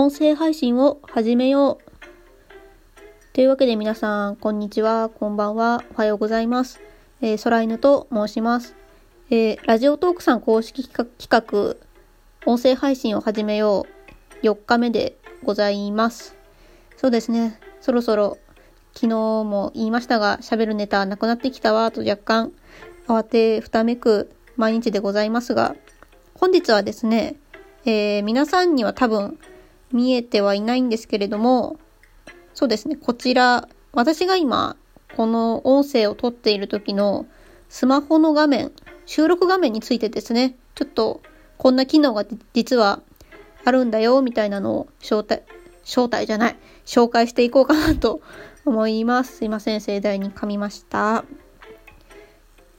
[0.00, 3.32] 音声配信を始めよう。
[3.32, 6.80] というわけで皆さん、こんにちは、こんばんは、おはようございます。
[7.20, 8.76] えー、空犬と申します。
[9.28, 11.74] えー、ラジオトークさん公式企画、
[12.46, 13.86] 音声配信を始めよ
[14.40, 16.36] う、4日目でございます。
[16.96, 18.38] そうですね、そろそろ、
[18.94, 22.52] 昨日も言いましたが、喋るネタなくなってきたわ、と若干、
[23.08, 25.74] 慌てふためく毎日でございますが、
[26.34, 27.34] 本日はですね、
[27.84, 29.40] えー、皆さんには多分
[29.92, 31.78] 見えてはいないんですけれども、
[32.54, 34.76] そうですね、こちら、私が今、
[35.16, 37.26] この音声を撮っている時の
[37.68, 38.72] スマホの画面、
[39.06, 41.22] 収録画面についてですね、ちょっと
[41.56, 43.00] こんな機能が実は
[43.64, 45.42] あるんだよ、みたいなのを招待、
[45.84, 48.20] 招待じゃない、紹介していこうかなと
[48.64, 49.38] 思います。
[49.38, 51.24] すいません、盛大に噛みました。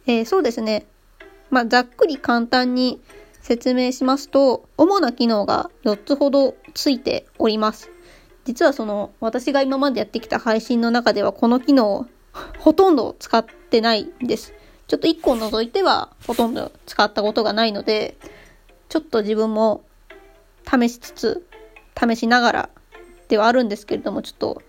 [0.05, 0.85] えー、そうですね。
[1.49, 3.01] まあ、ざっくり簡単に
[3.49, 7.89] 説明しますと、主な機能が4つほどついております。
[8.45, 12.05] 実はその、私が今までやってきた配信の中ではこの機能を、
[12.59, 14.53] ほとんど使ってないんです。
[14.85, 18.17] ちょっと1個除いてはほとんど使ったことがないので、
[18.87, 19.83] ちょっと自分も
[20.71, 21.47] 試しつつ、
[21.99, 22.69] 試しながら
[23.29, 24.61] ではあるんですけれども、ちょっと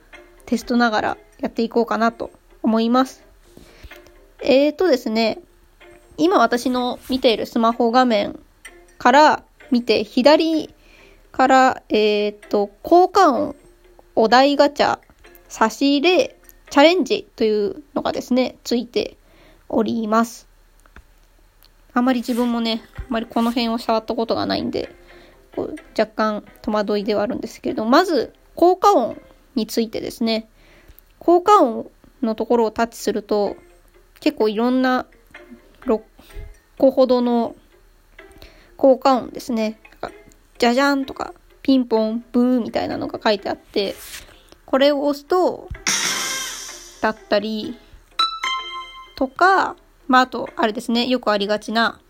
[0.46, 2.30] テストながらやっていこうかなと
[2.62, 3.26] 思います。
[4.42, 5.38] えーとですね、
[6.16, 8.40] 今私の見ているスマホ画面
[9.00, 10.74] から見て、左
[11.32, 13.56] から、えっ、ー、と、効果音、
[14.14, 14.98] お題ガチャ、
[15.48, 16.36] 差し入れ、
[16.68, 19.16] チャレンジというのがですね、ついて
[19.70, 20.46] おります。
[21.94, 24.94] あまり自分もね、あまりこの辺を触ったことがないんで、
[25.56, 29.16] こう若干戸惑いではあるんですけれど、まず、効果音
[29.54, 30.46] についてですね、
[31.18, 33.56] 効果音のところをタッチすると、
[34.20, 35.06] 結構いろんな
[35.86, 36.02] 6
[36.76, 37.56] 個ほどの
[38.80, 39.78] 効果音ですね。
[40.58, 43.94] じゃじゃんとか、ピンポン、ブーみたいなのが書いてあって、
[44.64, 45.68] これを押すと、
[47.02, 47.76] だったり、
[49.16, 49.76] とか、
[50.08, 52.00] まあ、あと、あれですね、よくありがちな、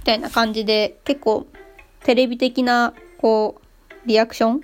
[0.00, 1.46] みたいな感じで、結構、
[2.00, 4.62] テレビ的な、こう、リアクション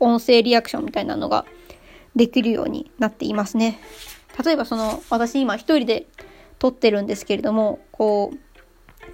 [0.00, 1.44] 音声リアクションみたいなのが
[2.16, 3.78] できるようになっていますね。
[4.44, 6.08] 例えばその、私今一人で
[6.58, 8.53] 撮ってるんですけれども、こう、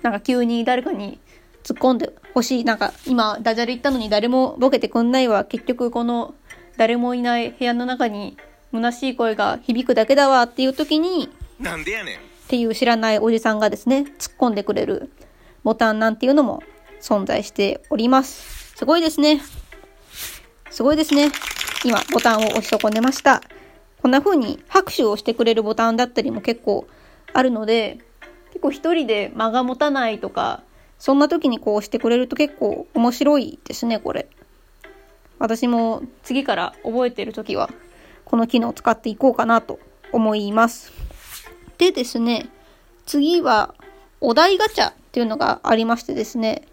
[0.03, 1.19] なんか急に誰かに
[1.63, 2.65] 突っ込んでほしい。
[2.65, 5.45] なんか今ダジャレ言ったのに誰もボケてくんないわ。
[5.45, 6.35] 結局この
[6.77, 8.37] 誰もいない部屋の中に
[8.73, 11.29] 虚しい声が響くだけだわっていう時に、
[11.59, 12.17] なんでやねん。
[12.17, 15.11] っていう知らないおじさんがですね、突っ込んでくれる
[15.63, 16.63] ボタンなんていうのも
[17.01, 18.75] 存在しております。
[18.77, 19.41] すごいですね。
[20.71, 21.31] すごいですね。
[21.85, 23.43] 今ボタンを押し損ねました。
[24.03, 26.87] こんな風に拍手をしてくれるボタンだったりも結構
[27.33, 27.99] あるので、
[28.51, 30.63] 結構一人で間が持たないとか、
[30.99, 34.29] そんな時にこうしてくれると結構面白いですね、これ。
[35.39, 37.71] 私も次から覚えてる時は、
[38.25, 39.79] この機能を使っていこうかなと
[40.13, 40.93] 思います。
[41.79, 42.49] でですね、
[43.07, 43.75] 次は、
[44.21, 46.69] お題ガチャっていうのがありましてですね、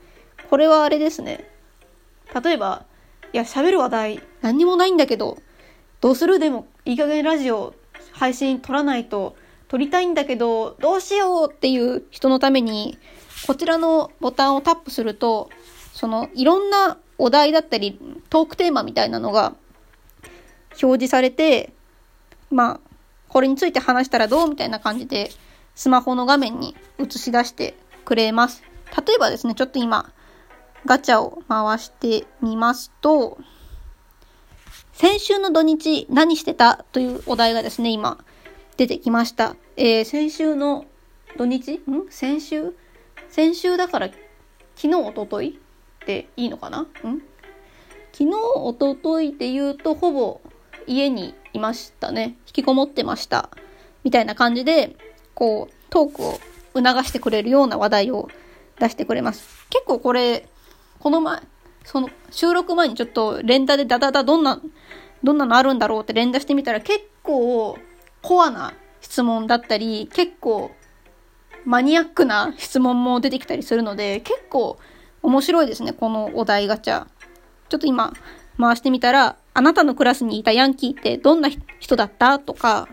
[0.50, 1.50] これはあれですね。
[2.44, 2.84] 例えば、
[3.32, 5.38] いや、喋る話題何にもないんだけど、
[6.02, 6.38] どうする？
[6.40, 7.74] でも、いい加減ラジオ
[8.12, 12.97] 配信撮らないと、撮りたいんだけど、どうしようっていう人のために、
[13.45, 15.50] こちらのボタンをタップすると、
[15.94, 19.55] その、いろんなお題だったり、トークテーマみたいなのが
[20.81, 21.73] 表示されて、
[22.50, 22.79] まあ、
[23.28, 25.31] これについて話したらどうみたいな感じで、
[25.75, 28.63] スマホの画面に映し出してくれます。
[29.05, 30.11] 例えばですね、ちょっと今、
[30.85, 33.38] ガチャを回してみますと、
[34.94, 36.85] 先週の土日何してた？
[36.91, 38.17] というお題がですね、今
[38.78, 39.56] 出てきました。
[39.76, 40.86] えー、先週の
[41.36, 41.74] 土日？
[41.74, 41.82] ん？
[42.10, 42.76] 先週？
[43.30, 44.10] 先週だから
[44.76, 45.60] 昨日、おととい
[46.04, 46.82] っていいのかな？
[46.82, 46.88] ん
[48.12, 50.42] 昨日、おとといで言うとほぼ
[50.86, 52.38] 家にいましたね。
[52.46, 53.50] 引きこもってました。
[54.04, 54.96] みたいな感じで、
[55.34, 56.40] こう、トークを
[56.76, 58.30] 促してくれるような話題を
[58.80, 59.66] 出してくれます。
[59.70, 60.47] 結構これ、
[61.00, 61.41] この前、
[61.84, 64.62] その収録前にちょっと連打でダダダどんな、
[65.23, 67.78] どんなのあるんだろうって連打してみたら結構
[68.28, 70.72] コアな質問だったり、結構
[71.64, 74.78] マニアックな質問も出てきたりするので、結構
[75.24, 77.06] 面白いですね、このお題ガチャ。
[77.70, 78.12] ちょっと今
[78.58, 81.47] 回してみたら、あなたのクラスにいたヤンキーってどんな
[81.79, 82.38] 人だった？
[82.40, 82.90] とか、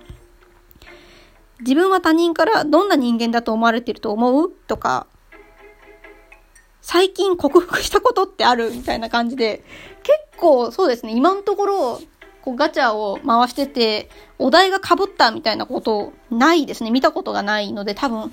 [1.60, 4.52] 自分は他人からどんな人間だと思われてると思う？
[4.68, 5.08] とか、
[6.80, 8.70] 最近克服したことってある？
[8.70, 9.64] みたいな感じで、
[10.04, 12.00] 結構そうですね、今のところ、
[12.44, 16.90] こうガチャを回してて、お題が被ったみたいなことないですね。
[16.90, 18.30] 見たことがないので、多分、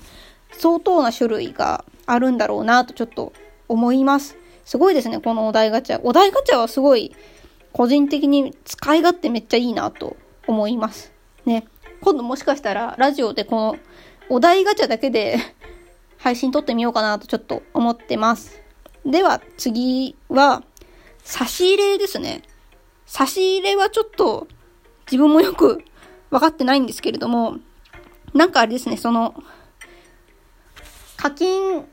[0.52, 3.32] 相当な種類があるんだろうなとちょっと
[3.68, 4.36] 思います。
[4.66, 6.00] すごいですね、このお題ガチャ。
[6.02, 7.16] お題ガチャはすごい、
[7.72, 11.10] 個人的に使い勝手めっちゃいいなと思います。
[11.46, 11.66] ね。
[12.02, 13.76] 今度もしかしたら、ラジオでこの、
[14.28, 15.38] お題ガチャだけで
[16.18, 18.60] 配信撮ってみようかなとちょっと思ってます。
[19.06, 20.62] では、次は、
[21.24, 22.42] 差し入れですね。
[23.12, 24.48] 差し入れはちょっと、
[25.04, 25.84] 自分もよく
[26.30, 27.58] 分かってないんですけれども、
[28.32, 29.34] なんかあれですね、その、
[31.18, 31.84] 課金、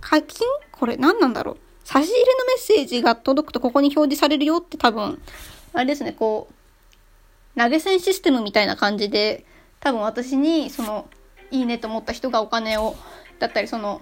[0.00, 0.46] 課金？
[0.70, 1.56] これ何なんだろう？
[1.82, 5.20] 差し入れのメッセージが届くとここに表示されるよって多分、
[5.72, 6.46] あれですね、こ
[7.56, 9.44] う、投げ銭システムみたいな感じで、
[9.80, 11.08] 多分私に、その、
[11.50, 12.94] いいねと思った人がお金を、
[13.40, 14.00] だったり、その、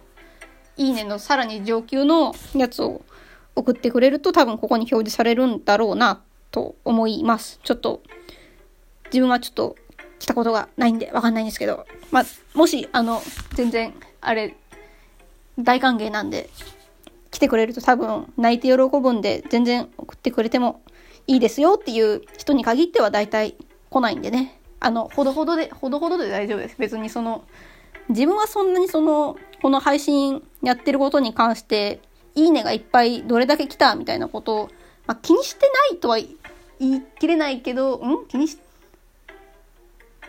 [0.76, 3.00] いいねのさらに上級のやつを
[3.56, 6.20] 送ってくれると多分ここに表示されるんだろうなっ
[6.50, 7.60] と思います。
[7.62, 8.02] ちょっと、
[9.06, 9.76] 自分はちょっと
[10.18, 12.24] 来たことがないんでわかんないんですけど、まあ、
[12.54, 13.22] もし、あの、
[13.54, 14.56] 全然、あれ、
[15.58, 16.50] 大歓迎なんで、
[17.30, 20.82] 来てくれると多分泣いて喜ぶんで全然送ってくれても
[21.26, 23.54] いいですよっていう人に限っては大体
[23.88, 24.58] 来ないんでね。
[24.80, 26.76] あの、ほどほどで、ほどほどで大丈夫です。
[26.78, 27.44] 別にその、
[28.08, 32.00] 自分はそんなにその、この配信やってることに関して、
[32.34, 34.70] いいねがいっぱいどれだけ来たみたいなことを、
[35.06, 36.18] まあ、気にしてないとは
[36.80, 38.26] 言い切れないけど、ん？
[38.26, 38.58] 気にし、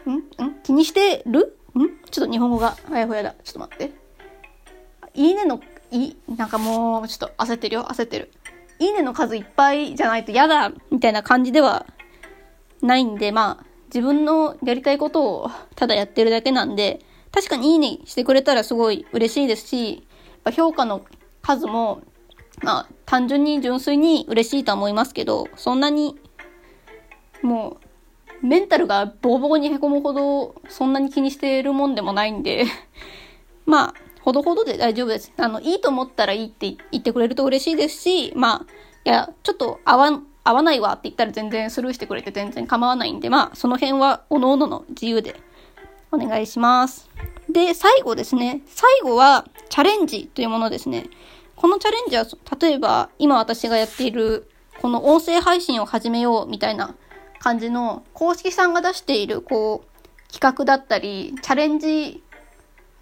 [0.06, 0.12] ん？
[0.12, 0.22] ん？
[0.64, 1.58] 気にしてる？
[1.74, 1.88] ん？
[2.12, 3.34] ちょっと日本語があやふやだ。
[3.44, 3.92] ちょっと待って。
[5.14, 5.60] いいねの
[5.92, 8.32] い、なんかもう、ちょっと焦ってるよ、焦ってる。
[8.80, 11.86] いいねの数いっぱいじゃないと嫌だ、みたいな感じでは
[12.82, 17.02] ないんで、まあ、自分のやりたいことをただやってるだけなんで、
[17.32, 20.08] 確かにいいねしてくれたらすごい嬉しいですし、
[20.56, 21.06] 評価の
[21.42, 22.02] 数も、
[22.64, 26.18] まあ、単純に純粋に嬉しいとは思いますけど、そんなに、
[27.42, 27.78] も
[28.44, 32.66] う、メンタルがボコボコに凹むほど、そんなに気にしているもんでもないんで
[33.66, 35.32] まあ、ほどほどで大丈夫です。
[35.38, 38.72] あの、いいと思ったらいいって言ってくれると嬉しいですし、まあ、
[39.06, 45.40] いや、ちょっと合わ、合わないわって言ったら全然スルーしてくれて全然構わないんで、まあ、その辺は各々の自由で
[46.12, 47.10] お願いします。
[47.50, 48.62] で、最後ですね。
[48.66, 51.10] 最後は、チャレンジというものですね。
[51.56, 52.26] このチャレンジは、
[52.60, 54.50] 例えば、今私がやっている、
[54.82, 56.96] この音声配信を始めようみたいな
[57.42, 62.24] 感じの、公式さんが出している、こう、企画だったり、チャレンジ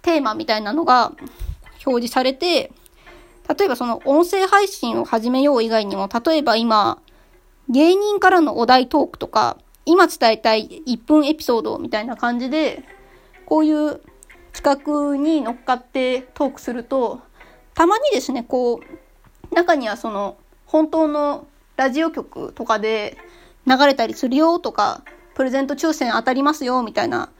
[0.00, 1.12] テーマみたいなのが
[1.84, 2.72] 表示されて、
[3.48, 7.02] 例えばその音声配信を始めよう以外にも、例えば今、
[7.68, 12.82] 芸人からのお題トークとか、今伝えたい1分エピソードみたいな感じで、
[13.44, 14.00] こういう
[14.54, 17.20] 企画に乗っかってトークすると、
[17.74, 21.46] たまにですね、こう、中にはその、本当の
[21.76, 23.18] ラジオ局とかで
[23.70, 27.30] 流れたりするよとか、プレゼント抽選当たりますよみたいな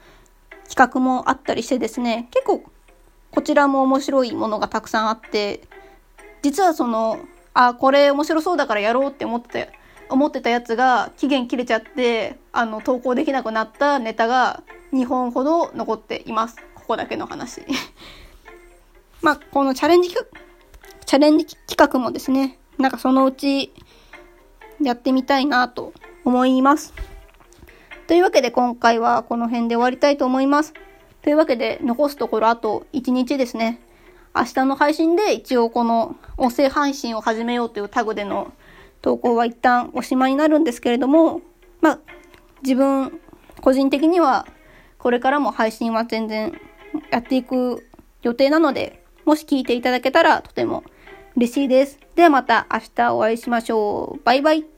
[0.69, 2.63] 企画もあったりしてですね、結構
[3.31, 5.61] こちらも面白いものがたくさんあって、
[6.41, 7.19] 実はその、
[7.53, 14.63] あ、これ面白そうだからやろうって思ってた、思ってたやつが期限切れちゃって、あの、投稿できなくなったネタが
[14.93, 16.57] 2本ほど残っています。
[16.75, 17.61] ここだけの話。
[19.21, 23.73] まあ、このチャレンジチャレンジ企画もですね、なんかそのうち
[24.81, 25.93] やってみたいなと
[26.25, 26.93] 思います。
[28.07, 30.73] というわけで今回はこの辺で終わりたいと思います。
[31.21, 33.79] というわけで残すところあと1日ですね。
[34.35, 38.53] 明日の配信で一応この音声配信を始めようというタグでの
[39.01, 41.41] 投稿は一旦おしまいになるんですけれども、
[41.81, 41.99] まあ、
[42.63, 43.19] 自分
[43.61, 44.47] 個人的には
[44.97, 46.53] これからも配信は全然
[47.11, 47.87] やっていく
[48.21, 50.83] 予定なので、もし聞いていただけたらとても
[51.35, 51.99] 嬉しいです。
[52.15, 54.23] ではまた明日お会いしましょう。
[54.23, 54.70] バイバイ。